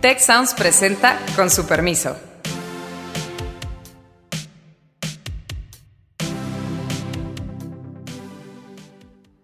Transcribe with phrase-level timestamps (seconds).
[0.00, 2.14] Tech Sounds presenta con su permiso.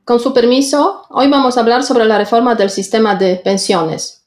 [0.04, 4.23] Con su permiso, hoy vamos a hablar sobre la reforma del sistema de pensiones.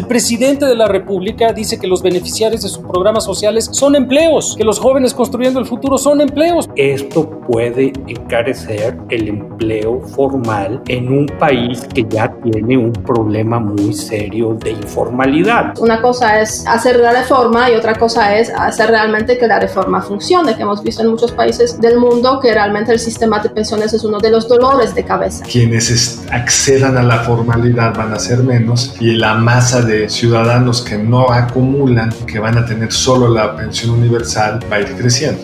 [0.00, 4.54] El presidente de la República dice que los beneficiarios de sus programas sociales son empleos,
[4.56, 6.70] que los jóvenes construyendo el futuro son empleos.
[6.74, 13.92] Esto puede encarecer el empleo formal en un país que ya tiene un problema muy
[13.92, 15.74] serio de informalidad.
[15.78, 20.00] Una cosa es hacer la reforma y otra cosa es hacer realmente que la reforma
[20.00, 23.92] funcione, que hemos visto en muchos países del mundo que realmente el sistema de pensiones
[23.92, 25.44] es uno de los dolores de cabeza.
[25.44, 30.96] Quienes accedan a la formalidad van a ser menos y la masa de ciudadanos que
[30.96, 35.42] no acumulan, que van a tener solo la pensión universal, va a ir creciendo.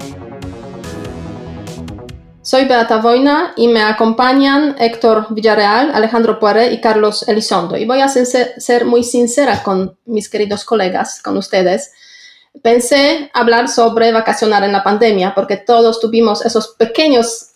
[2.42, 7.76] Soy Beata Voina y me acompañan Héctor Villarreal, Alejandro Poiré y Carlos Elizondo.
[7.76, 11.90] Y voy a ser muy sincera con mis queridos colegas, con ustedes.
[12.62, 17.48] Pensé hablar sobre vacacionar en la pandemia, porque todos tuvimos esos pequeños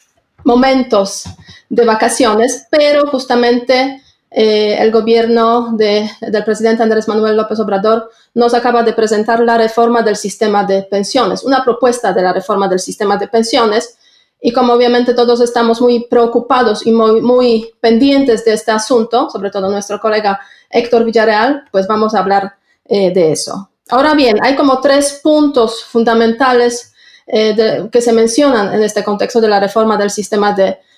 [0.45, 1.23] momentos
[1.69, 6.09] de vacaciones, pero justamente eh, el gobierno del
[6.45, 11.43] presidente Andrés Manuel López Obrador nos acaba de presentar la reforma del sistema de pensiones,
[11.43, 13.97] una propuesta de la reforma del sistema de pensiones.
[14.41, 19.51] Y como obviamente todos estamos muy preocupados y muy, muy pendientes de este asunto, sobre
[19.51, 23.71] todo nuestro colega Héctor Villarreal, pues vamos a hablar eh, de eso.
[23.91, 26.95] Ahora bien, hay como tres puntos fundamentales
[27.27, 30.90] eh, que se mencionan en este contexto de la reforma del sistema de pensiones.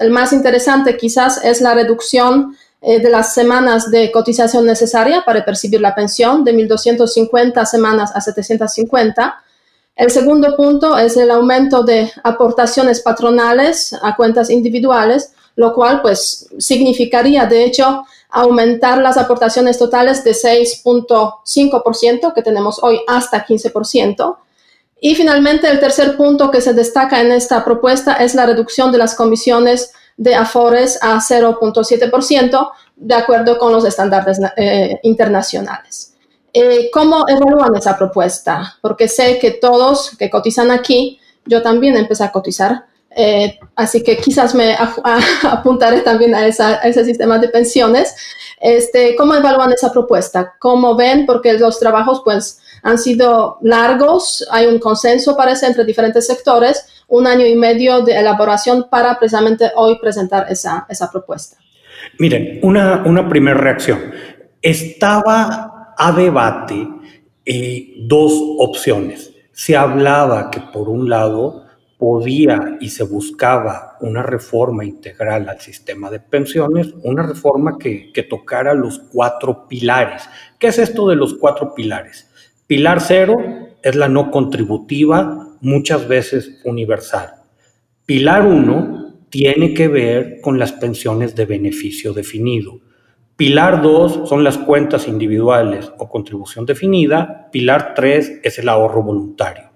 [0.00, 5.42] El más interesante quizás es la reducción eh, de las semanas de cotización necesaria para
[5.44, 9.42] percibir la pensión de 1.250 semanas a 750.
[9.96, 16.50] El segundo punto es el aumento de aportaciones patronales a cuentas individuales, lo cual pues
[16.58, 24.36] significaría de hecho aumentar las aportaciones totales de 6.5% que tenemos hoy hasta 15%.
[25.06, 28.96] Y finalmente, el tercer punto que se destaca en esta propuesta es la reducción de
[28.96, 36.14] las comisiones de Afores a 0.7%, de acuerdo con los estándares eh, internacionales.
[36.54, 38.78] Eh, ¿Cómo evalúan esa propuesta?
[38.80, 44.16] Porque sé que todos que cotizan aquí, yo también empecé a cotizar, eh, así que
[44.16, 44.74] quizás me
[45.42, 48.16] apuntaré también a, ese sistema de pensiones.
[48.58, 50.54] Este, ¿Cómo evalúan esa propuesta?
[50.58, 51.26] ¿Cómo ven?
[51.26, 57.26] Porque los trabajos, pues, han sido largos, hay un consenso, parece, entre diferentes sectores, un
[57.26, 61.56] año y medio de elaboración para precisamente hoy presentar esa, esa propuesta.
[62.18, 63.98] Miren, una, una primera reacción.
[64.60, 66.86] Estaba a debate
[67.46, 69.32] eh, dos opciones.
[69.52, 71.64] Se hablaba que por un lado
[71.96, 78.24] podía y se buscaba una reforma integral al sistema de pensiones, una reforma que, que
[78.24, 80.28] tocara los cuatro pilares.
[80.58, 82.28] ¿Qué es esto de los cuatro pilares?
[82.66, 83.36] Pilar cero
[83.82, 87.34] es la no contributiva, muchas veces universal.
[88.06, 92.80] Pilar uno tiene que ver con las pensiones de beneficio definido.
[93.36, 97.48] Pilar 2 son las cuentas individuales o contribución definida.
[97.50, 99.70] Pilar 3 es el ahorro voluntario.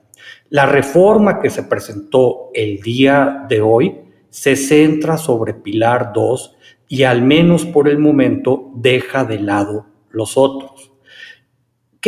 [0.49, 3.99] La reforma que se presentó el día de hoy
[4.31, 6.57] se centra sobre Pilar 2
[6.89, 10.93] y al menos por el momento deja de lado los otros.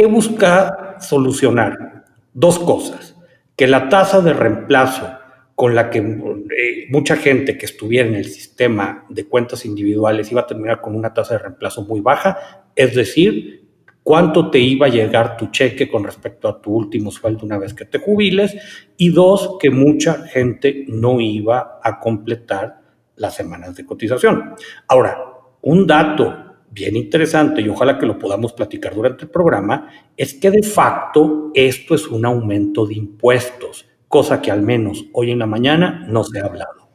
[0.00, 2.06] ¿Qué busca solucionar?
[2.33, 3.15] Dos cosas.
[3.55, 5.06] Que la tasa de reemplazo
[5.55, 10.41] con la que eh, mucha gente que estuviera en el sistema de cuentas individuales iba
[10.41, 13.69] a terminar con una tasa de reemplazo muy baja, es decir,
[14.03, 17.75] cuánto te iba a llegar tu cheque con respecto a tu último sueldo una vez
[17.75, 18.56] que te jubiles,
[18.97, 22.81] y dos, que mucha gente no iba a completar
[23.17, 24.55] las semanas de cotización.
[24.88, 25.19] Ahora,
[25.61, 30.50] un dato bien interesante y ojalá que lo podamos platicar durante el programa, es que
[30.50, 35.47] de facto esto es un aumento de impuestos, cosa que al menos hoy en la
[35.47, 36.88] mañana no se ha hablado.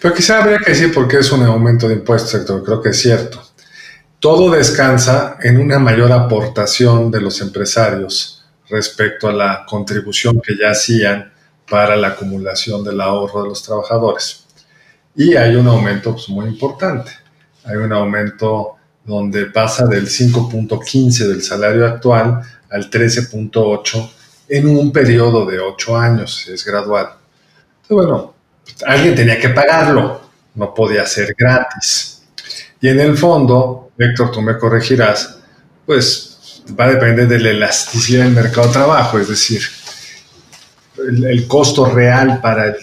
[0.00, 2.62] Pero quizá habría que decir por qué es un aumento de impuestos, sector.
[2.62, 3.42] Creo que es cierto.
[4.20, 10.70] Todo descansa en una mayor aportación de los empresarios respecto a la contribución que ya
[10.70, 11.32] hacían
[11.70, 14.44] para la acumulación del ahorro de los trabajadores.
[15.14, 17.12] Y hay un aumento pues, muy importante
[17.68, 24.10] hay un aumento donde pasa del 5.15 del salario actual al 13.8
[24.48, 27.10] en un periodo de 8 años, es gradual.
[27.82, 28.34] Entonces, bueno,
[28.86, 30.20] alguien tenía que pagarlo,
[30.54, 32.22] no podía ser gratis.
[32.80, 35.38] Y en el fondo, Héctor, tú me corregirás,
[35.84, 39.62] pues va a depender de la elasticidad del mercado de trabajo, es decir,
[40.98, 42.74] el, costo real para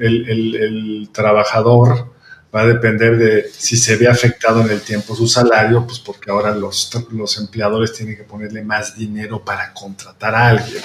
[0.00, 2.09] el trabajador
[2.54, 6.30] va a depender de si se ve afectado en el tiempo su salario, pues porque
[6.30, 10.82] ahora los, los empleadores tienen que ponerle más dinero para contratar a alguien.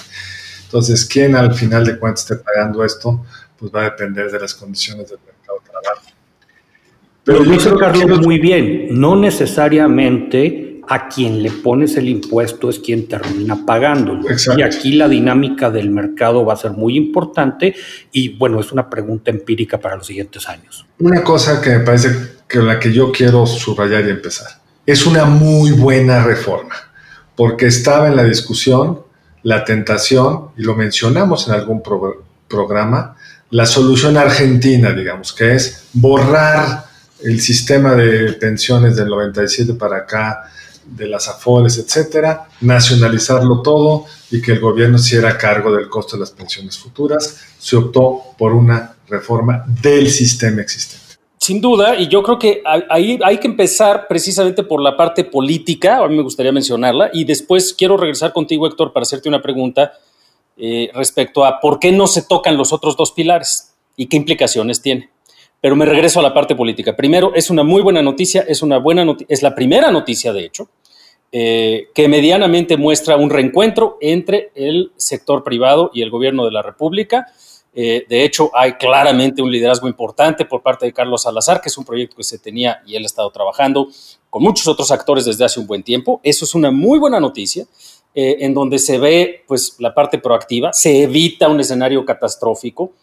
[0.66, 3.26] Entonces, ¿quién al final de cuentas esté pagando esto?
[3.58, 6.08] Pues va a depender de las condiciones del mercado de trabajo.
[7.24, 13.08] Pero dice Carlos muy bien, no necesariamente a quien le pones el impuesto es quien
[13.08, 14.24] termina pagándolo.
[14.58, 17.76] Y aquí la dinámica del mercado va a ser muy importante
[18.12, 20.86] y bueno, es una pregunta empírica para los siguientes años.
[21.00, 22.10] Una cosa que me parece
[22.48, 24.48] que la que yo quiero subrayar y empezar,
[24.86, 26.76] es una muy buena reforma,
[27.36, 29.06] porque estaba en la discusión
[29.46, 31.84] la tentación, y lo mencionamos en algún
[32.48, 33.16] programa,
[33.52, 36.86] la solución argentina, digamos, que es borrar
[37.24, 40.52] el sistema de pensiones del 97 para acá,
[40.86, 46.22] de las AFORES, etcétera, nacionalizarlo todo y que el gobierno hiciera cargo del costo de
[46.22, 47.42] las pensiones futuras.
[47.58, 51.06] Se optó por una reforma del sistema existente.
[51.38, 55.98] Sin duda, y yo creo que ahí hay que empezar precisamente por la parte política,
[55.98, 59.94] a mí me gustaría mencionarla, y después quiero regresar contigo, Héctor, para hacerte una pregunta
[60.58, 64.82] eh, respecto a por qué no se tocan los otros dos pilares y qué implicaciones
[64.82, 65.10] tiene.
[65.66, 66.96] Pero me regreso a la parte política.
[66.96, 70.70] Primero, es una muy buena noticia, es una buena es la primera noticia, de hecho,
[71.32, 76.62] eh, que medianamente muestra un reencuentro entre el sector privado y el gobierno de la
[76.62, 77.26] República.
[77.74, 81.78] Eh, de hecho, hay claramente un liderazgo importante por parte de Carlos Salazar, que es
[81.80, 83.88] un proyecto que se tenía y él ha estado trabajando
[84.30, 86.22] con muchos otros actores desde hace un buen tiempo.
[86.22, 87.66] Eso es una muy buena noticia,
[88.14, 92.94] eh, en donde se ve pues, la parte proactiva, se evita un escenario catastrófico.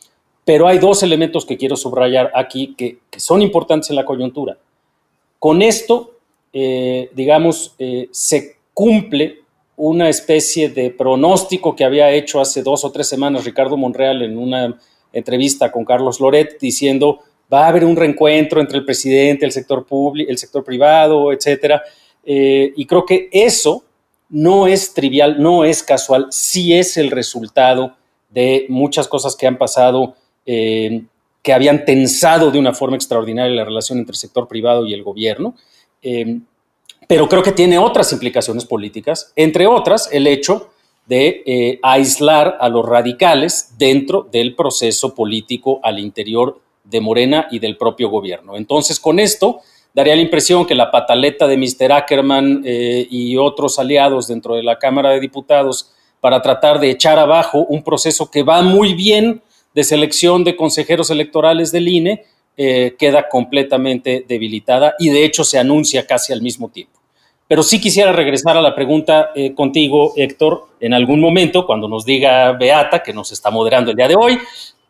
[0.44, 4.58] Pero hay dos elementos que quiero subrayar aquí que, son importantes en la coyuntura.
[5.38, 6.16] Con esto,
[6.52, 9.42] eh, digamos, eh, se cumple
[9.76, 14.38] una especie de pronóstico que había hecho hace dos o tres semanas Ricardo Monreal en
[14.38, 14.78] una
[15.12, 17.20] entrevista con Carlos Loret diciendo
[17.52, 21.82] va a haber un reencuentro entre el presidente, el sector público, el sector privado, etcétera.
[22.24, 23.84] Eh, y creo que eso
[24.30, 27.94] no es trivial, no es casual, sí es el resultado
[28.30, 30.14] de muchas cosas que han pasado
[30.46, 31.02] eh,
[31.42, 35.02] que habían tensado de una forma extraordinaria la relación entre el sector privado y el
[35.02, 35.56] gobierno,
[36.02, 36.38] eh,
[37.08, 40.70] pero creo que tiene otras implicaciones políticas, entre otras el hecho
[41.06, 47.58] de eh, aislar a los radicales dentro del proceso político al interior de Morena y
[47.58, 48.56] del propio gobierno.
[48.56, 49.60] Entonces, con esto,
[49.92, 51.92] daría la impresión que la pataleta de Mr.
[51.92, 55.90] Ackerman y otros aliados dentro de la Cámara de Diputados
[56.20, 59.42] para tratar de echar abajo un proceso que va muy bien
[59.74, 62.24] de selección de consejeros electorales del INE
[62.56, 67.00] eh, queda completamente debilitada y de hecho se anuncia casi al mismo tiempo.
[67.48, 72.04] Pero sí quisiera regresar a la pregunta eh, contigo, Héctor, en algún momento, cuando nos
[72.04, 74.38] diga Beata, que nos está moderando el día de hoy,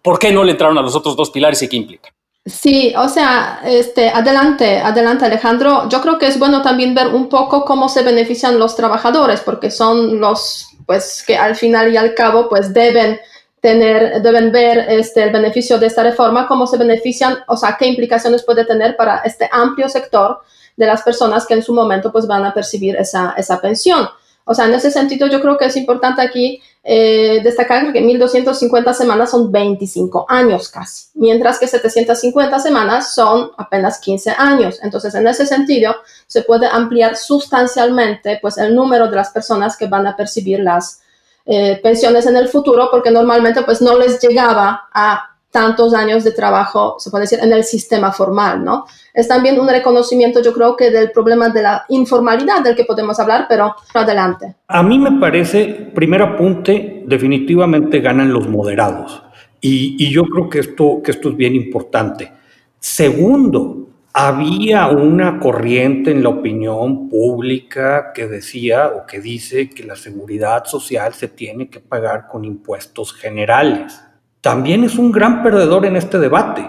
[0.03, 2.11] ¿por qué no le entraron a los otros dos pilares y qué implica?
[2.45, 5.89] Sí, o sea, este, adelante, adelante Alejandro.
[5.89, 9.71] Yo creo que es bueno también ver un poco cómo se benefician los trabajadores, porque
[9.71, 13.21] son los, pues, que al final y al cabo, pues, deben
[13.63, 17.87] tener, deben ver este, el beneficio de esta reforma, cómo se benefician, o sea, qué
[17.87, 20.41] implicaciones puede tener para este amplio sector
[20.77, 24.09] de las personas que en su momento pues van a percibir esa, esa pensión.
[24.45, 28.93] O sea, en ese sentido yo creo que es importante aquí eh, destacar que 1.250
[28.93, 34.81] semanas son 25 años casi, mientras que 750 semanas son apenas 15 años.
[34.83, 35.95] Entonces, en ese sentido,
[36.27, 41.02] se puede ampliar sustancialmente pues el número de las personas que van a percibir las,
[41.45, 46.33] eh, pensiones en el futuro porque normalmente pues no les llegaba a tantos años de
[46.33, 48.87] trabajo, se puede decir, en el sistema formal, ¿no?
[49.13, 53.21] Es también un reconocimiento, yo creo que del problema de la informalidad del que podemos
[53.21, 54.55] hablar, pero adelante.
[54.67, 59.23] A mí me parece, primer apunte, definitivamente ganan los moderados.
[59.61, 62.33] Y, y yo creo que esto, que esto es bien importante.
[62.81, 69.97] Segundo, había una corriente en la opinión pública que decía o que dice que la
[69.97, 74.01] seguridad social se tiene que pagar con impuestos generales.
[74.41, 76.69] También es un gran perdedor en este debate.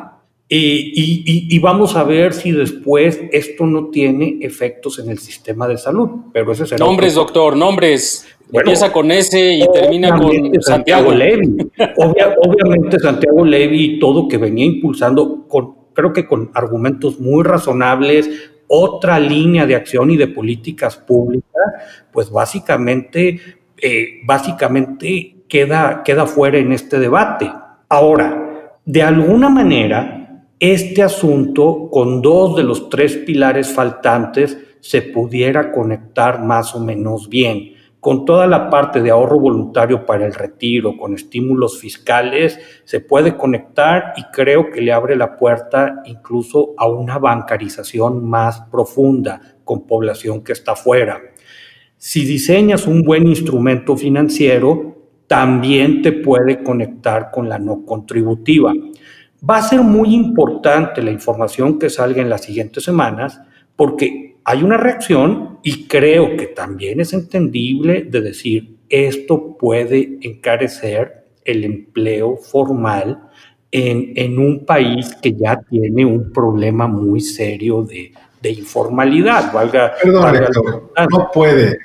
[0.56, 6.10] Y, vamos a ver si después esto no tiene efectos en el sistema de salud.
[6.32, 8.28] Pero ese será nombres, doctor, nombres.
[8.52, 10.32] Empieza con ese y termina con
[10.62, 11.58] Santiago, Levy.
[11.98, 18.30] obviamente Santiago Levy y todo que venía impulsando con creo que con argumentos muy razonables,
[18.68, 21.64] otra línea de acción y de políticas públicas,
[22.12, 23.40] pues básicamente,
[23.78, 27.52] eh, básicamente queda, queda fuera en este debate.
[27.90, 35.72] Ahora, de alguna manera, este asunto con dos de los tres pilares faltantes se pudiera
[35.72, 37.73] conectar más o menos bien.
[38.04, 43.38] Con toda la parte de ahorro voluntario para el retiro, con estímulos fiscales, se puede
[43.38, 49.88] conectar y creo que le abre la puerta incluso a una bancarización más profunda con
[49.88, 51.22] población que está fuera.
[51.96, 58.74] Si diseñas un buen instrumento financiero, también te puede conectar con la no contributiva.
[59.50, 63.40] Va a ser muy importante la información que salga en las siguientes semanas
[63.78, 71.26] porque hay una reacción y creo que también es entendible de decir esto puede encarecer
[71.46, 73.30] el empleo formal
[73.72, 78.12] en, un país que ya tiene un problema muy serio de,
[78.52, 79.52] informalidad.
[79.52, 80.36] Valga, Perdón,
[81.10, 81.80] no puede,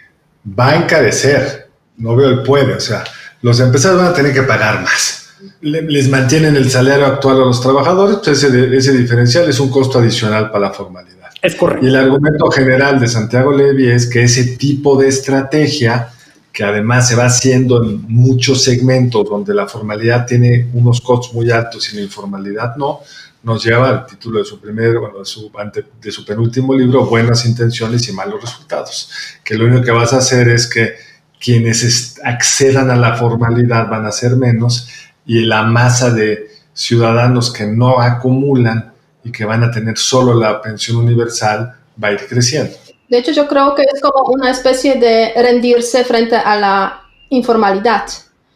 [0.59, 3.05] va a encarecer, no veo el puede, o sea,
[3.41, 5.35] los empresarios van a tener que pagar más.
[5.62, 9.99] les mantienen el salario actual a los trabajadores, pues ese, ese diferencial es un costo
[9.99, 11.17] adicional para la formalidad.
[11.40, 11.85] Es correcto.
[11.85, 16.11] Y el argumento general de Santiago Levy es que ese tipo de estrategia,
[16.52, 21.50] que además se va haciendo en muchos segmentos donde la formalidad tiene unos costos muy
[21.50, 23.00] altos y la informalidad no,
[23.42, 25.50] nos lleva al título de su primer, bueno, de su,
[26.02, 29.11] de su penúltimo libro, Buenas intenciones y malos resultados.
[29.45, 30.95] Que lo único que vas a hacer es que
[31.40, 34.88] quienes accedan a la formalidad van a ser menos
[35.25, 38.88] y la masa de ciudadanos que no acumulan
[39.25, 42.75] y que van a tener solo la pensión universal va a ir creciendo.
[43.08, 48.04] De hecho, yo creo que es como una especie de rendirse frente a la informalidad.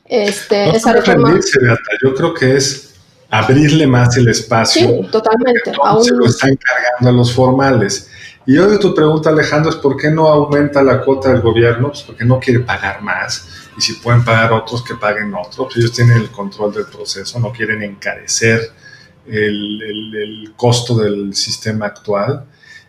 [0.04, 1.28] Este, no esa reforma...
[1.28, 1.58] rendirse,
[2.02, 2.94] yo creo que es
[3.30, 4.88] abrirle más el espacio.
[4.88, 5.72] Sí, totalmente.
[5.82, 6.04] Aún...
[6.04, 8.10] Se lo están cargando a los formales.
[8.44, 12.02] Y hoy tu pregunta, Alejandro, es por qué no aumenta la cuota del gobierno, pues
[12.02, 13.48] porque no quiere pagar más.
[13.78, 15.74] Y si pueden pagar otros, que paguen otros.
[15.76, 18.81] Ellos tienen el control del proceso, no quieren encarecer
[19.26, 22.44] el, costo del sistema actual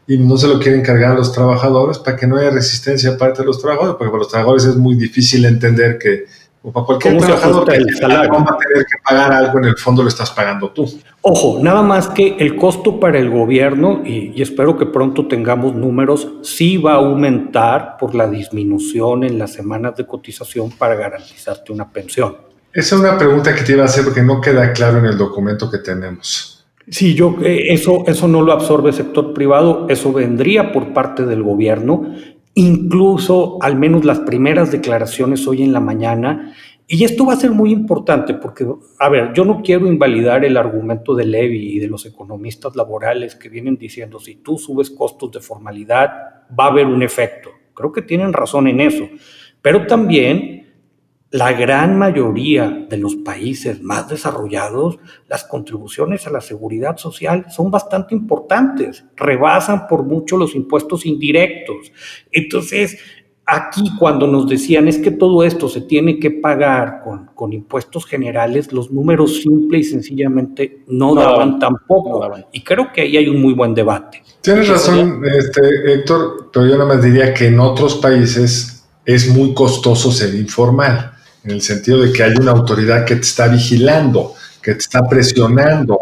[0.07, 3.41] y no se lo quieren cargar a los trabajadores para que no haya resistencia parte
[3.41, 6.25] de los trabajadores, porque para los trabajadores es muy difícil entender que
[6.65, 10.07] o para cualquier trabajador que va a tener que pagar algo en el fondo lo
[10.07, 10.89] estás pagando tú.
[11.21, 15.75] Ojo, nada más que el costo para el gobierno, y, y, espero que pronto tengamos
[15.75, 21.73] números, sí va a aumentar por la disminución en las semanas de cotización para garantizarte
[21.73, 22.52] una pensión.
[22.73, 25.17] Esa es una pregunta que te iba a hacer porque no queda claro en el
[25.17, 26.65] documento que tenemos.
[26.89, 31.25] Sí, yo eh, eso, eso no lo absorbe el sector privado, eso vendría por parte
[31.25, 32.15] del gobierno,
[32.55, 36.55] incluso al menos las primeras declaraciones hoy en la mañana.
[36.87, 38.67] Y esto va a ser muy importante porque,
[38.99, 43.35] a ver, yo no quiero invalidar el argumento de Levy y de los economistas laborales
[43.35, 46.09] que vienen diciendo, si tú subes costos de formalidad,
[46.59, 47.51] va a haber un efecto.
[47.73, 49.07] Creo que tienen razón en eso.
[49.61, 50.62] Pero también
[51.33, 57.71] la gran mayoría de los países más desarrollados, las contribuciones a la seguridad social son
[57.71, 61.91] bastante importantes, rebasan por mucho los impuestos indirectos.
[62.31, 62.99] Entonces,
[63.47, 68.71] aquí cuando nos decían es que todo esto se tiene que pagar con, impuestos generales,
[68.71, 72.29] los números simple y sencillamente no, daban tampoco.
[72.51, 74.21] Y creo que ahí hay un muy buen debate.
[74.41, 79.55] Tienes razón, este, Héctor, pero yo nada más diría que en otros países es muy
[79.55, 81.12] costoso ser informal
[81.43, 85.07] en el sentido de que hay una autoridad que te está vigilando, que te está
[85.07, 85.99] presionando,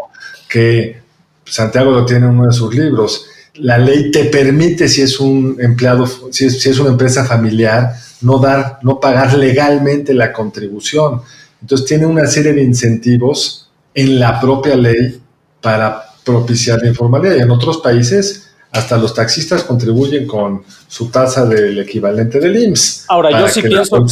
[0.48, 1.02] que
[1.44, 3.26] Santiago lo tiene en uno de sus libros.
[3.54, 7.92] La ley te permite, si es un empleado, si es, si es una empresa familiar,
[8.22, 11.22] no dar, no pagar legalmente la contribución.
[11.60, 15.20] Entonces tiene una serie de incentivos en la propia ley
[15.60, 17.36] para propiciar la informalidad.
[17.36, 23.04] Y en otros países, hasta los taxistas contribuyen con su tasa del equivalente del IMSS.
[23.08, 24.06] Ahora, yo sí pienso,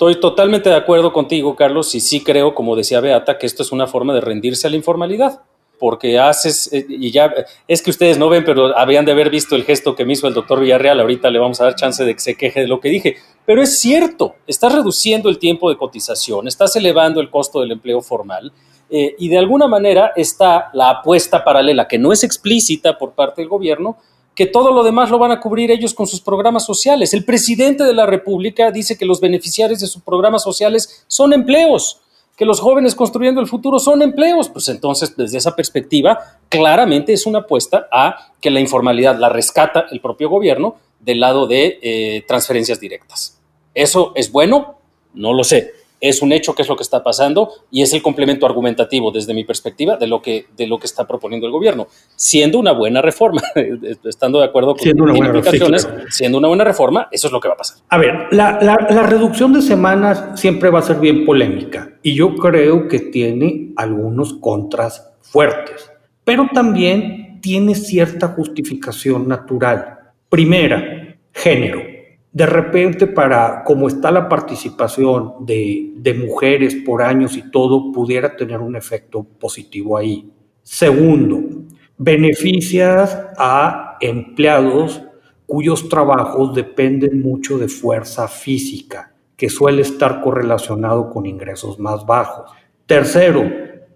[0.00, 3.70] Estoy totalmente de acuerdo contigo, Carlos, y sí creo, como decía Beata, que esto es
[3.70, 5.42] una forma de rendirse a la informalidad,
[5.78, 7.30] porque haces, eh, y ya,
[7.68, 10.26] es que ustedes no ven, pero habían de haber visto el gesto que me hizo
[10.26, 12.80] el doctor Villarreal, ahorita le vamos a dar chance de que se queje de lo
[12.80, 17.60] que dije, pero es cierto, estás reduciendo el tiempo de cotización, estás elevando el costo
[17.60, 18.54] del empleo formal,
[18.88, 23.42] eh, y de alguna manera está la apuesta paralela, que no es explícita por parte
[23.42, 23.98] del gobierno,
[24.40, 27.12] que todo lo demás lo van a cubrir ellos con sus programas sociales.
[27.12, 32.00] El presidente de la República dice que los beneficiarios de sus programas sociales son empleos,
[32.38, 34.48] que los jóvenes construyendo el futuro son empleos.
[34.48, 39.84] Pues entonces, desde esa perspectiva, claramente es una apuesta a que la informalidad la rescata
[39.90, 43.38] el propio gobierno del lado de eh, transferencias directas.
[43.74, 44.78] ¿Eso es bueno?
[45.12, 48.02] No lo sé es un hecho que es lo que está pasando y es el
[48.02, 51.88] complemento argumentativo desde mi perspectiva de lo que, de lo que está proponiendo el gobierno,
[52.16, 53.42] siendo una buena reforma,
[54.04, 57.40] estando de acuerdo con siendo una buena implicaciones, siendo una buena reforma, eso es lo
[57.40, 57.78] que va a pasar.
[57.88, 62.34] A ver, la, la reducción de semanas siempre va a ser bien polémica y yo
[62.36, 65.90] creo que tiene algunos contras fuertes,
[66.24, 69.98] pero también tiene cierta justificación natural.
[70.28, 71.89] Primera, género.
[72.32, 78.36] De repente para, como está la participación de, de mujeres por años y todo, pudiera
[78.36, 80.30] tener un efecto positivo ahí.
[80.62, 81.40] Segundo,
[81.98, 85.02] beneficias a empleados
[85.46, 92.52] cuyos trabajos dependen mucho de fuerza física, que suele estar correlacionado con ingresos más bajos.
[92.86, 93.42] Tercero,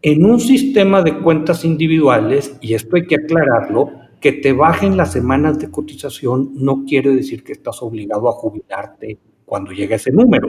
[0.02, 3.90] en un sistema de cuentas individuales, y esto hay que aclararlo,
[4.25, 9.19] que te bajen las semanas de cotización no quiere decir que estás obligado a jubilarte
[9.45, 10.49] cuando llegue ese número.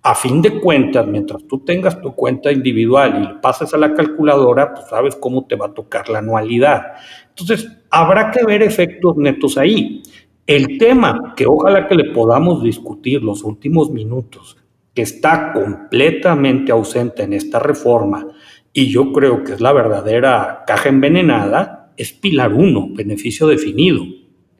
[0.00, 4.72] A fin de cuentas, mientras tú tengas tu cuenta individual y pases a la calculadora,
[4.72, 6.94] pues sabes cómo te va a tocar la anualidad.
[7.28, 10.02] Entonces, habrá que ver efectos netos ahí.
[10.46, 14.56] El tema que ojalá que le podamos discutir los últimos minutos,
[14.94, 18.26] que está completamente ausente en esta reforma,
[18.72, 24.04] y yo creo que es la verdadera caja envenenada, es Pilar 1, beneficio definido,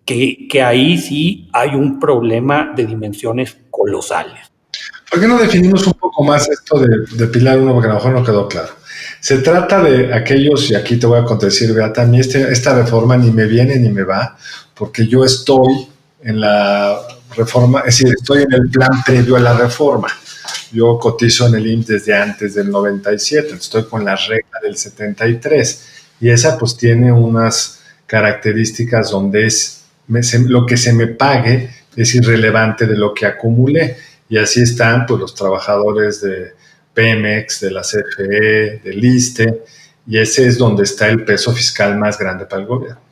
[0.05, 4.40] que, que ahí sí hay un problema de dimensiones colosales.
[5.11, 7.73] ¿Por qué no definimos un poco más esto de, Pilar 1?
[7.73, 8.75] Porque a lo mejor no quedó claro.
[9.21, 12.75] Se trata de aquellos, y aquí te voy a contradecir, Beata, a mí este, esta
[12.75, 14.37] reforma ni me viene ni me va,
[14.75, 15.88] porque yo estoy
[16.23, 16.99] en la
[17.37, 20.09] reforma, es decir, estoy en el plan previo a la reforma.
[20.73, 25.95] Yo cotizo en el IMSS desde antes del 97, estoy con la regla del 73
[26.20, 32.87] y esa pues tiene unas características donde es lo que se me pague es irrelevante
[32.87, 33.96] de lo que acumulé
[34.28, 36.52] y así están pues los trabajadores de
[36.94, 39.62] Pemex, de la CFE, del ISTE
[40.06, 43.06] y ese es donde está el peso fiscal más grande para el gobierno.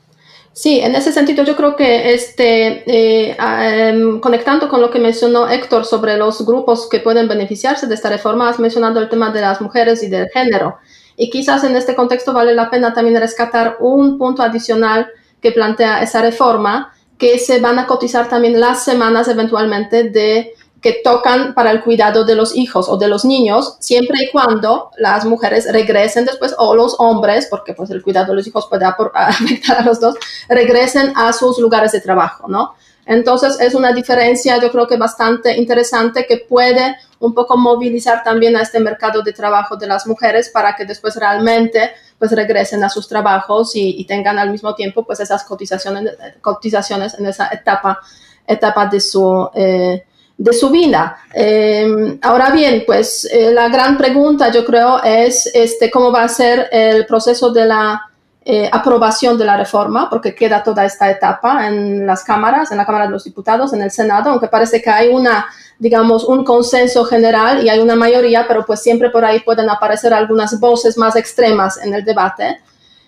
[0.55, 5.49] Sí, en ese sentido yo creo que este, eh, em, conectando con lo que mencionó
[5.49, 9.41] Héctor sobre los grupos que pueden beneficiarse de esta reforma, has mencionado el tema de
[9.41, 10.79] las mujeres y del género.
[11.17, 15.09] Y quizás en este contexto vale la pena también rescatar un punto adicional
[15.41, 20.55] que plantea esa reforma, que se van a cotizar también las semanas eventualmente de
[20.85, 24.91] que tocan para el cuidado de los hijos o de los niños, siempre y cuando
[24.99, 28.85] las mujeres regresen después, o los hombres, porque pues el cuidado de los hijos puede
[29.15, 30.17] afectar a los dos,
[30.47, 32.75] regresen a sus lugares de trabajo, ¿no?
[33.07, 38.57] Entonces es una diferencia yo creo que bastante interesante que puede un poco movilizar también
[38.57, 42.89] a este mercado de trabajo de las mujeres para que después realmente pues regresen a
[42.89, 48.01] sus trabajos y, tengan al mismo tiempo pues esas cotizaciones, cotizaciones en esa etapa,
[48.47, 49.51] etapa de su...
[49.55, 50.05] Eh,
[50.37, 51.17] de su vida.
[51.33, 56.29] Em, ahora bien, pues eh, la gran pregunta yo creo es este, cómo va a
[56.29, 58.11] ser el proceso de la
[58.47, 62.85] eh, aprobación de la reforma, porque queda toda esta etapa en las cámaras, en la
[62.85, 65.47] Cámara de los Diputados, en el Senado, aunque parece que hay una,
[65.79, 70.13] digamos, un consenso general y hay una mayoría, pero pues siempre por ahí pueden aparecer
[70.13, 72.61] algunas voces más extremas en el debate.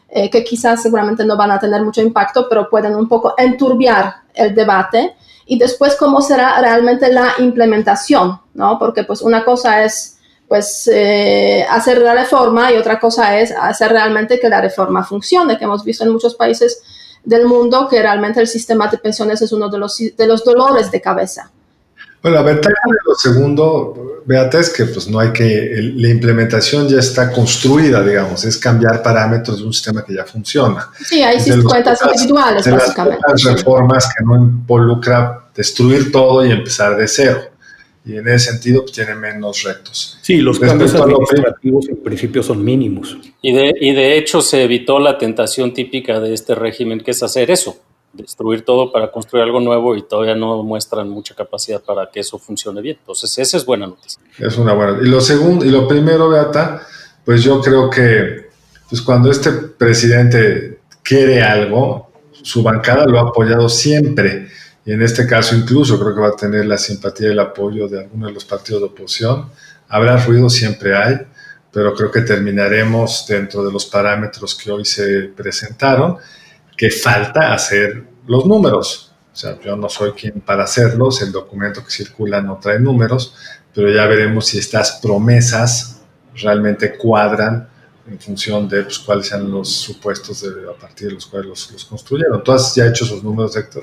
[0.09, 4.15] Eh, que quizás seguramente no van a tener mucho impacto, pero pueden un poco enturbiar
[4.35, 8.79] el debate y después cómo será realmente la implementación, ¿no?
[8.79, 10.16] Porque pues una cosa es
[10.49, 15.59] pues eh, hacer la reforma y otra cosa es hacer realmente que la reforma funcione,
[15.59, 16.83] que hemos visto en muchos países
[17.25, 20.91] del mundo que realmente el sistema de pensiones es uno de los, de los dolores
[20.91, 21.51] de cabeza.
[22.23, 26.89] Bueno, la ventaja de lo segundo, Beata, es que pues no hay que, la implementación
[26.89, 30.89] ya está construida, digamos, es cambiar parámetros de un sistema que ya funciona.
[31.05, 33.23] Sí, hay cuentas individuales, básicamente.
[33.29, 37.43] Las reformas que no involucra destruir todo y empezar de cero.
[38.07, 40.19] Y en ese sentido pues, tiene menos retos.
[40.23, 43.19] Sí, los cambios administrativos en principio son mínimos.
[43.43, 47.23] Y de, y de hecho se evitó la tentación típica de este régimen, que es
[47.25, 47.77] hacer eso,
[48.13, 52.39] destruir todo para construir algo nuevo y todavía no muestran mucha capacidad para que eso
[52.39, 52.97] funcione bien.
[53.01, 54.23] Entonces, esa es buena noticia.
[54.39, 54.99] Es una buena.
[55.03, 56.87] Y lo segundo, y lo primero, Beata,
[57.25, 58.47] pues yo creo que
[58.89, 64.47] pues cuando este presidente quiere algo, su bancada lo ha apoyado siempre.
[64.87, 67.89] Y en este caso incluso creo que va a tener la simpatía y el apoyo
[67.89, 69.51] de algunos de los partidos de oposición.
[69.89, 71.19] Habrá ruido, siempre hay,
[71.73, 76.17] pero creo que terminaremos dentro de los parámetros que hoy se presentaron
[76.77, 79.13] que falta hacer los números.
[79.33, 83.35] O sea, yo no soy quien para hacerlos, el documento que circula no trae números,
[83.75, 86.01] pero ya veremos si estas promesas
[86.37, 87.69] realmente cuadran
[88.09, 92.43] en función de pues, cuáles sean los supuestos a partir de los cuales los, construyeron.
[92.45, 93.83] ¿Tú has ya hecho esos números, Héctor?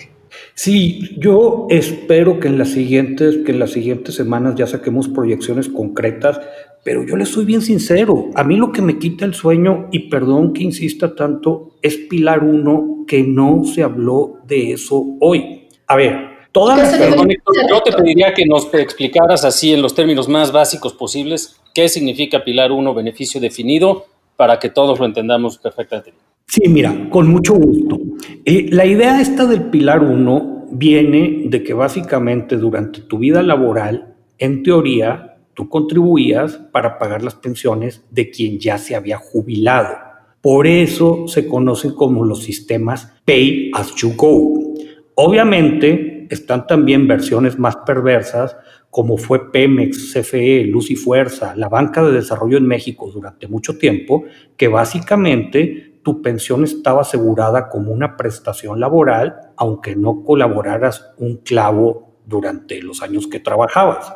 [0.56, 5.70] Sí, yo espero que en las siguientes, que en las siguientes semanas ya saquemos proyecciones
[5.70, 6.40] concretas
[6.84, 10.10] pero yo le soy bien sincero, a mí lo que me quita el sueño, y
[10.10, 15.70] perdón que insista tanto, es Pilar 1, que no se habló de eso hoy.
[15.88, 16.98] A ver, todas las...
[16.98, 17.30] Perdón,
[17.70, 22.44] yo te pediría que nos explicaras así en los términos más básicos posibles qué significa
[22.44, 26.12] Pilar 1, beneficio definido, para que todos lo entendamos perfectamente.
[26.48, 28.00] Sí, mira, con mucho gusto.
[28.46, 34.16] Eh, la idea esta del Pilar 1 viene de que básicamente durante tu vida laboral,
[34.38, 39.96] en teoría, tú contribuías para pagar las pensiones de quien ya se había jubilado.
[40.42, 44.54] Por eso se conocen como los sistemas Pay as you go.
[45.16, 48.58] Obviamente están también versiones más perversas
[48.94, 53.80] como fue Pemex, CFE, Luz y Fuerza, la banca de desarrollo en México durante mucho
[53.80, 54.24] tiempo,
[54.56, 62.20] que básicamente tu pensión estaba asegurada como una prestación laboral, aunque no colaboraras un clavo
[62.26, 64.14] durante los años que trabajabas.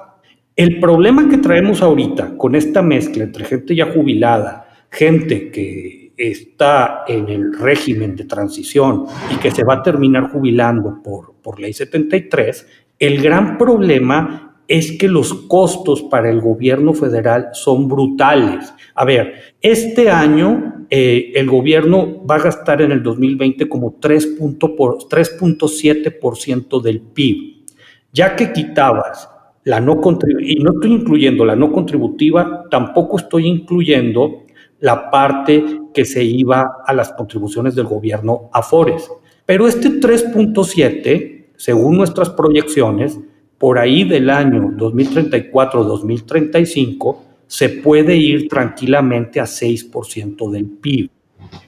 [0.56, 7.04] El problema que traemos ahorita con esta mezcla entre gente ya jubilada, gente que está
[7.08, 11.74] en el régimen de transición y que se va a terminar jubilando por, por ley
[11.74, 12.68] 73,
[13.00, 18.74] el gran problema es que los costos para el gobierno federal son brutales.
[18.96, 26.82] A ver, este año eh, el gobierno va a gastar en el 2020 como 3.7%
[26.82, 27.66] del PIB.
[28.12, 29.30] Ya que quitabas
[29.64, 34.44] la no contributiva, y no estoy incluyendo la no contributiva, tampoco estoy incluyendo
[34.80, 39.10] la parte que se iba a las contribuciones del gobierno a Fores.
[39.46, 43.20] Pero este 3.7, según nuestras proyecciones,
[43.58, 47.18] por ahí del año 2034-2035
[47.48, 51.10] se puede ir tranquilamente a 6% del PIB.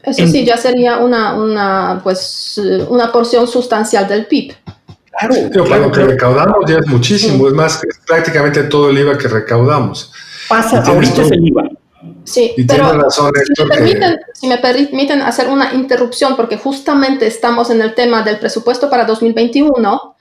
[0.03, 4.53] Eso sí, ya sería una, una, pues, una porción sustancial del PIB.
[5.11, 5.33] Claro,
[5.65, 9.27] claro lo que recaudamos ya es muchísimo, es más, es prácticamente todo el IVA que
[9.27, 10.11] recaudamos.
[10.47, 11.69] Pasa, ahorita es el IVA.
[12.23, 17.69] Sí, pero razón, si, me permiten, si me permiten hacer una interrupción, porque justamente estamos
[17.69, 20.15] en el tema del presupuesto para 2021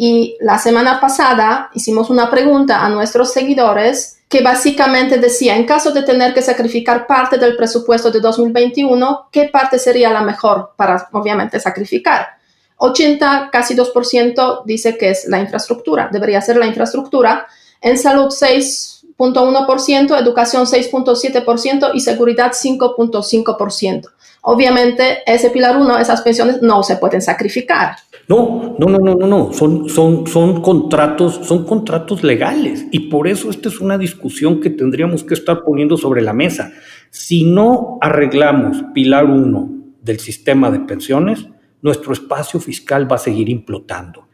[0.00, 5.90] y la semana pasada hicimos una pregunta a nuestros seguidores que básicamente decía, en caso
[5.90, 11.08] de tener que sacrificar parte del presupuesto de 2021, ¿qué parte sería la mejor para,
[11.10, 12.28] obviamente, sacrificar?
[12.76, 17.48] 80, casi 2% dice que es la infraestructura, debería ser la infraestructura.
[17.80, 24.10] En salud 6.1%, educación 6.7% y seguridad 5.5%.
[24.42, 27.96] Obviamente, ese pilar 1, esas pensiones no se pueden sacrificar.
[28.28, 29.52] No, no, no, no, no, no.
[29.54, 32.86] Son, son, son contratos, son contratos legales.
[32.92, 36.70] Y por eso esta es una discusión que tendríamos que estar poniendo sobre la mesa.
[37.08, 39.70] Si no arreglamos pilar uno
[40.02, 41.48] del sistema de pensiones,
[41.80, 44.28] nuestro espacio fiscal va a seguir implotando.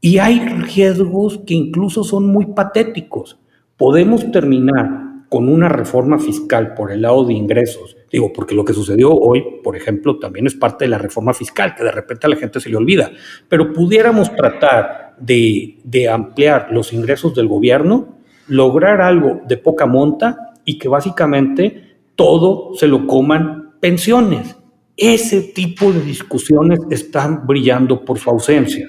[0.00, 3.40] Y hay riesgos que incluso son muy patéticos.
[3.76, 8.74] Podemos terminar con una reforma fiscal por el lado de ingresos, digo, porque lo que
[8.74, 12.30] sucedió hoy, por ejemplo, también es parte de la reforma fiscal, que de repente a
[12.30, 13.12] la gente se le olvida,
[13.48, 20.54] pero pudiéramos tratar de, de ampliar los ingresos del gobierno, lograr algo de poca monta
[20.64, 24.56] y que básicamente todo se lo coman pensiones.
[24.96, 28.88] Ese tipo de discusiones están brillando por su ausencia.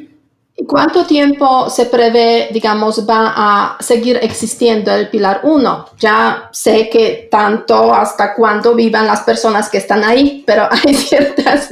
[0.68, 5.86] ¿Cuánto tiempo se prevé, digamos, va a seguir existiendo el pilar 1?
[6.00, 11.70] Ya sé que tanto hasta cuándo vivan las personas que están ahí, pero hay ciertas,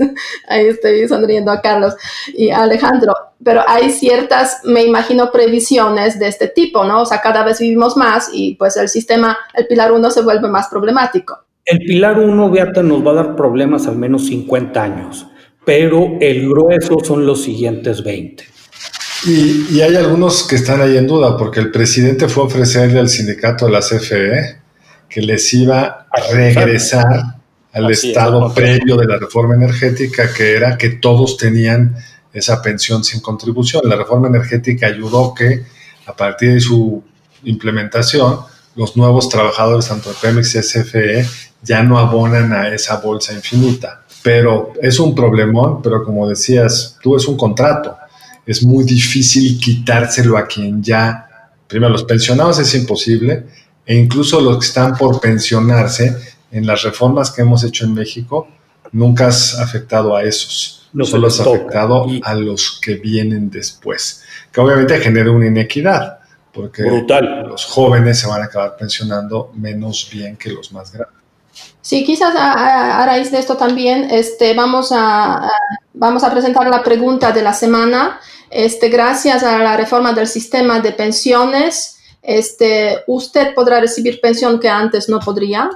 [0.48, 1.96] ahí estoy sonriendo a Carlos
[2.34, 7.02] y a Alejandro, pero hay ciertas, me imagino, previsiones de este tipo, ¿no?
[7.02, 10.48] O sea, cada vez vivimos más y pues el sistema, el pilar 1 se vuelve
[10.48, 11.38] más problemático.
[11.66, 15.28] El pilar 1, Beata, nos va a dar problemas al menos 50 años,
[15.64, 18.59] pero el grueso son los siguientes 20.
[19.26, 23.10] Y, hay algunos que están ahí en duda, porque el presidente fue a ofrecerle al
[23.10, 24.60] sindicato de la CFE
[25.10, 27.36] que les iba a regresar
[27.74, 31.96] al estado previo de la reforma energética, que era que todos tenían
[32.32, 33.82] esa pensión sin contribución.
[33.86, 35.64] La reforma energética ayudó que
[36.06, 37.04] a partir de su
[37.44, 38.40] implementación,
[38.76, 41.26] los nuevos trabajadores, tanto de Pemex y CFE,
[41.62, 44.04] ya no abonan a esa bolsa infinita.
[44.24, 47.98] Pero es un problemón, pero como decías, tú es un contrato
[48.46, 53.46] es muy difícil quitárselo a quien ya, primero los pensionados es imposible,
[53.86, 56.16] e incluso los que están por pensionarse,
[56.52, 58.48] en las reformas que hemos hecho en México,
[58.92, 64.60] nunca has afectado a esos, no solo has afectado a los que vienen después, que
[64.62, 66.20] obviamente genera una inequidad,
[66.52, 66.84] porque
[67.48, 71.19] los jóvenes se van a acabar pensionando menos bien que los más grandes.
[71.82, 75.50] Sí, quizás a, raíz de esto también este, vamos, a,
[75.94, 78.20] vamos a presentar la pregunta de la semana.
[78.50, 84.70] Este, gracias a la reforma del sistema de pensiones, este, usted podrá recibir pensión que
[84.70, 85.70] antes no podría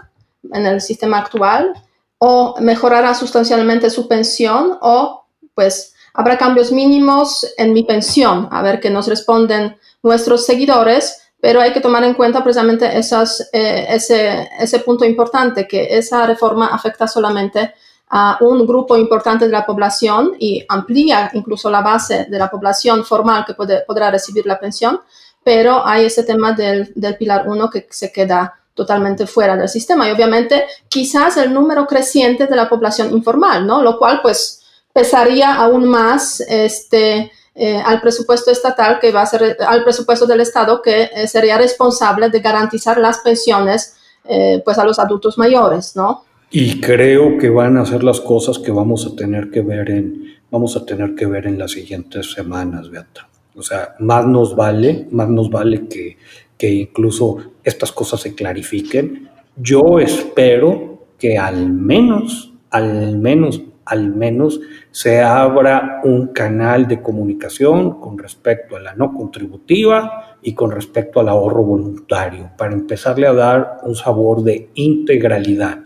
[0.51, 1.73] en el sistema actual
[2.17, 8.79] o mejorará sustancialmente su pensión o pues habrá cambios mínimos en mi pensión, a ver
[8.79, 14.49] qué nos responden nuestros seguidores, pero hay que tomar en cuenta precisamente esas, eh, ese,
[14.57, 17.73] ese punto importante, que esa reforma afecta solamente
[18.11, 23.03] a un grupo importante de la población y amplía incluso la base de la población
[23.03, 25.01] formal que puede, podrá recibir la pensión,
[25.43, 30.07] pero hay ese tema del, del pilar 1 que se queda totalmente fuera del sistema
[30.07, 33.83] y obviamente quizás el número creciente de la población informal, ¿no?
[33.83, 39.57] Lo cual pues pesaría aún más este, eh, al presupuesto estatal que va a ser,
[39.67, 44.85] al presupuesto del Estado que eh, sería responsable de garantizar las pensiones eh, pues a
[44.85, 46.23] los adultos mayores, ¿no?
[46.49, 50.35] Y creo que van a ser las cosas que vamos a tener que ver en,
[50.49, 53.27] vamos a tener que ver en las siguientes semanas, Beata.
[53.55, 56.17] O sea, más nos vale, más nos vale que,
[56.57, 59.29] que incluso estas cosas se clarifiquen.
[59.55, 64.59] Yo espero que al menos, al menos al menos
[64.91, 71.19] se abra un canal de comunicación con respecto a la no contributiva y con respecto
[71.19, 75.79] al ahorro voluntario, para empezarle a dar un sabor de integralidad.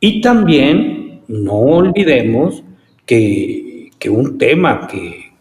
[0.00, 2.62] Y también no olvidemos
[3.06, 5.32] que, un tema que,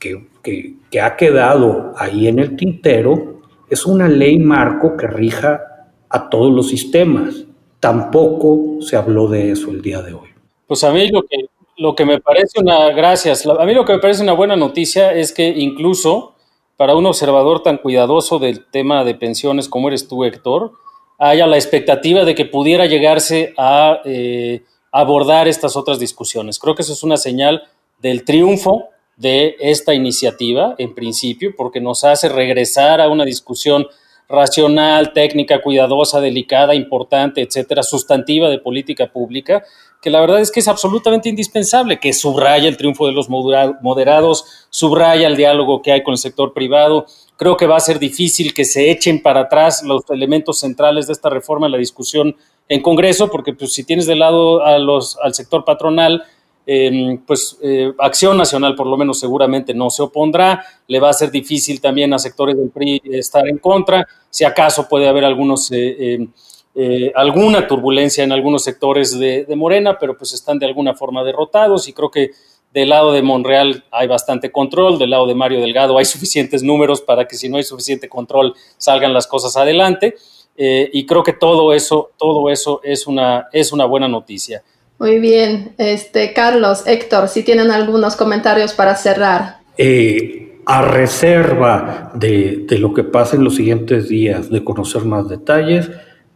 [0.89, 5.61] que ha quedado ahí en el tintero es una ley marco que rija
[6.09, 7.45] a todos los sistemas.
[7.79, 10.29] Tampoco se habló de eso el día de hoy.
[10.67, 11.45] Pues a lo que,
[11.77, 15.13] lo que me parece una, gracias, a mí lo que me parece una buena noticia
[15.13, 16.33] es que incluso
[16.77, 20.73] para un observador tan cuidadoso del tema de pensiones como eres tú, Héctor,
[21.17, 26.59] haya la expectativa de que pudiera llegarse a eh, abordar estas otras discusiones.
[26.59, 27.63] Creo que eso es una señal
[27.99, 33.87] del triunfo de esta iniciativa, en principio, porque nos hace regresar a una discusión
[34.33, 39.63] racional, técnica, cuidadosa, delicada, importante, etcétera, sustantiva de política pública,
[40.01, 44.67] que la verdad es que es absolutamente indispensable, que subraya el triunfo de los moderados,
[44.69, 47.05] subraya el diálogo que hay con el sector privado.
[47.37, 51.13] Creo que va a ser difícil que se echen para atrás los elementos centrales de
[51.13, 52.35] esta reforma en la discusión
[52.69, 56.23] en Congreso, porque pues, si tienes de lado a los, al sector patronal,
[56.65, 61.13] em, pues eh, Acción Nacional por lo menos seguramente no se opondrá, le va a
[61.13, 65.71] ser difícil también a sectores del PRI estar en contra, si acaso puede haber algunos...
[65.71, 66.31] Eh, em,
[66.75, 71.87] eh, alguna turbulencia en algunos sectores de, Morena, pero pues están de alguna forma derrotados
[71.87, 72.31] y creo que
[72.73, 77.01] del lado de Monreal hay bastante control, del lado de Mario Delgado hay suficientes números
[77.01, 80.15] para que si no hay suficiente control salgan las cosas adelante.
[80.55, 84.63] Eh, y creo que todo eso, todo eso es una, es una buena noticia.
[84.99, 89.57] Muy bien, este, Carlos, Héctor, si tienen algunos comentarios para cerrar.
[89.77, 95.27] Eh, a reserva de, de lo que pase en los siguientes días, de conocer más
[95.27, 95.89] detalles,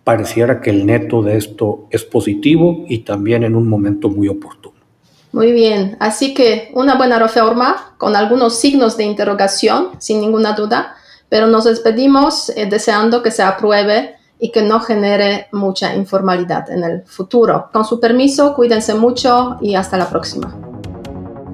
[0.03, 4.77] pareciera que el neto de esto es positivo y también en un momento muy oportuno.
[5.31, 10.95] Muy bien, así que una buena reforma con algunos signos de interrogación, sin ninguna duda,
[11.29, 16.83] pero nos despedimos eh, deseando que se apruebe y que no genere mucha informalidad en
[16.83, 17.69] el futuro.
[17.71, 20.55] Con su permiso, cuídense mucho y hasta la próxima.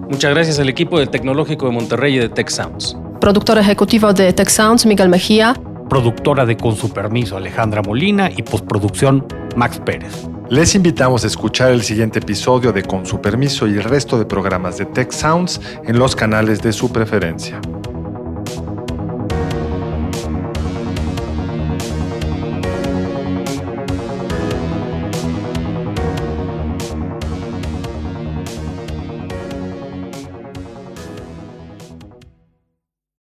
[0.09, 2.97] Muchas gracias al equipo del Tecnológico de Monterrey y de Tech Sounds.
[3.19, 5.55] Productor ejecutivo de Tech Sounds, Miguel Mejía
[5.93, 10.27] productora de Con su permiso Alejandra Molina y postproducción Max Pérez.
[10.49, 14.25] Les invitamos a escuchar el siguiente episodio de Con su permiso y el resto de
[14.25, 17.61] programas de Tech Sounds en los canales de su preferencia.